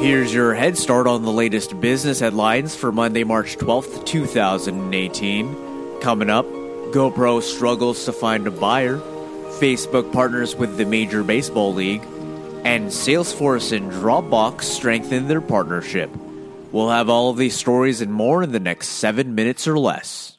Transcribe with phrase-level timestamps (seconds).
[0.00, 6.00] Here's your head start on the latest business headlines for Monday, March 12th, 2018.
[6.00, 8.98] Coming up, GoPro struggles to find a buyer,
[9.58, 12.04] Facebook partners with the Major Baseball League,
[12.64, 16.10] and Salesforce and Dropbox strengthen their partnership.
[16.70, 20.37] We'll have all of these stories and more in the next seven minutes or less.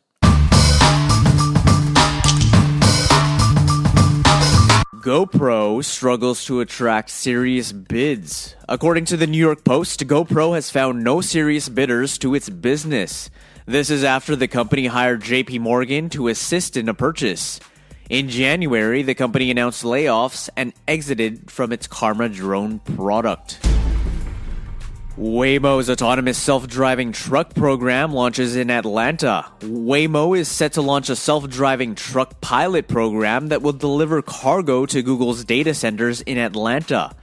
[5.10, 8.54] GoPro struggles to attract serious bids.
[8.70, 13.32] According to the New York Post, GoPro has found no serious bidders to its business.
[13.66, 17.60] This is after the company hired JP Morgan to assist in a purchase.
[18.08, 23.58] In January, the company announced layoffs and exited from its Karma drone product.
[25.18, 29.46] Waymo's autonomous self driving truck program launches in Atlanta.
[29.60, 34.86] Waymo is set to launch a self driving truck pilot program that will deliver cargo
[34.86, 37.14] to Google's data centers in Atlanta.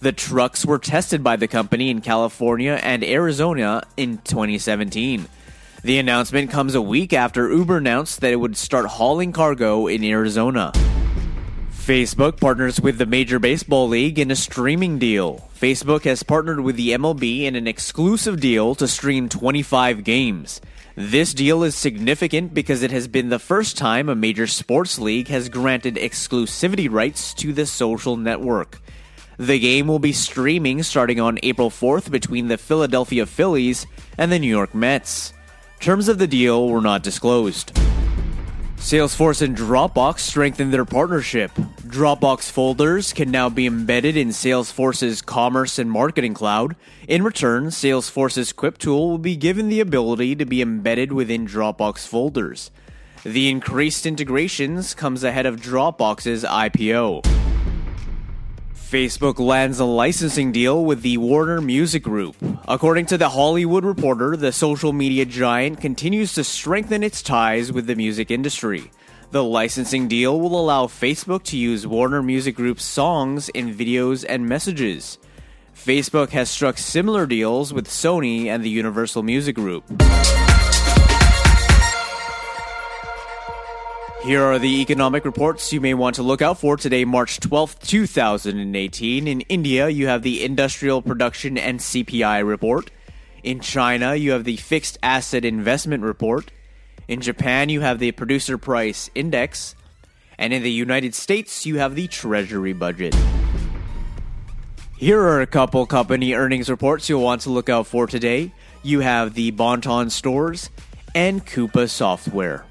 [0.00, 5.26] The trucks were tested by the company in California and Arizona in 2017.
[5.82, 10.04] The announcement comes a week after Uber announced that it would start hauling cargo in
[10.04, 10.72] Arizona.
[11.86, 15.48] Facebook partners with the Major Baseball League in a streaming deal.
[15.56, 20.60] Facebook has partnered with the MLB in an exclusive deal to stream 25 games.
[20.96, 25.28] This deal is significant because it has been the first time a major sports league
[25.28, 28.80] has granted exclusivity rights to the social network.
[29.36, 33.86] The game will be streaming starting on April 4th between the Philadelphia Phillies
[34.18, 35.32] and the New York Mets.
[35.78, 37.72] Terms of the deal were not disclosed.
[38.76, 41.52] Salesforce and Dropbox strengthen their partnership.
[41.86, 46.74] Dropbox folders can now be embedded in Salesforce's Commerce and Marketing Cloud.
[47.06, 52.06] In return, Salesforce's Quip tool will be given the ability to be embedded within Dropbox
[52.06, 52.72] folders.
[53.22, 57.22] The increased integrations comes ahead of Dropbox's IPO.
[58.74, 62.36] Facebook lands a licensing deal with the Warner Music Group.
[62.66, 67.86] According to The Hollywood Reporter, the social media giant continues to strengthen its ties with
[67.86, 68.90] the music industry.
[69.32, 74.48] The licensing deal will allow Facebook to use Warner Music Group's songs in videos and
[74.48, 75.18] messages.
[75.74, 79.82] Facebook has struck similar deals with Sony and the Universal Music Group.
[84.22, 87.80] Here are the economic reports you may want to look out for today, March 12th,
[87.80, 89.26] 2018.
[89.26, 92.92] In India, you have the Industrial Production and CPI report.
[93.42, 96.52] In China, you have the Fixed Asset Investment report.
[97.08, 99.76] In Japan, you have the Producer Price Index.
[100.38, 103.16] And in the United States, you have the Treasury budget.
[104.98, 108.52] Here are a couple company earnings reports you'll want to look out for today.
[108.82, 110.68] You have the Bon-Ton Stores
[111.14, 112.64] and Coupa Software.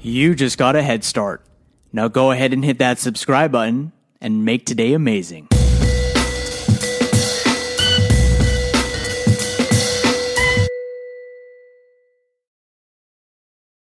[0.00, 1.44] You just got a head start.
[1.92, 5.48] Now go ahead and hit that subscribe button and make today amazing.